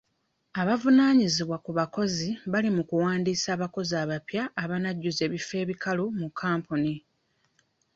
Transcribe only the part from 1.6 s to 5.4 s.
ku bakozi bali mu kuwandiisa abakozi abapya abanajjuza